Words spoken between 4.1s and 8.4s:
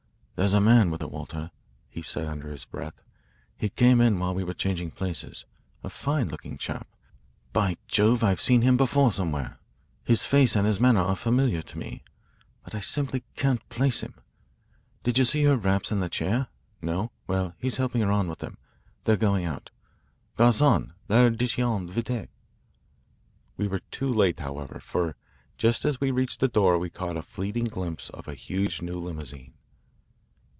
while we were changing places a fine looking chap. By Jove,